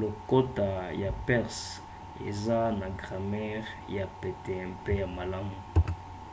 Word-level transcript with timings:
lokota 0.00 0.68
ya 1.02 1.10
perse 1.26 1.64
eza 2.30 2.60
na 2.80 2.86
gramere 3.00 3.70
ya 3.96 4.04
pete 4.20 4.54
mpe 4.72 4.92
ya 5.00 5.06
malamu 5.16 5.56